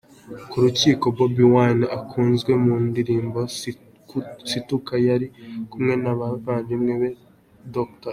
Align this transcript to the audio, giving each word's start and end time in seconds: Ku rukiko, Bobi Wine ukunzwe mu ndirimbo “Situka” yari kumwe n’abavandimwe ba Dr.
Ku 0.49 0.55
rukiko, 0.63 1.05
Bobi 1.15 1.43
Wine 1.53 1.85
ukunzwe 1.99 2.51
mu 2.63 2.73
ndirimbo 2.87 3.39
“Situka” 4.49 4.93
yari 5.07 5.27
kumwe 5.69 5.93
n’abavandimwe 6.03 6.93
ba 7.01 7.09
Dr. 7.75 8.09